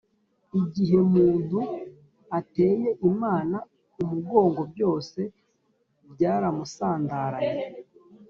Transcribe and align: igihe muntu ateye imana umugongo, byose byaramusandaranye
igihe 0.61 0.99
muntu 1.13 1.59
ateye 2.39 2.89
imana 3.09 3.57
umugongo, 4.01 4.61
byose 4.71 5.19
byaramusandaranye 6.13 7.59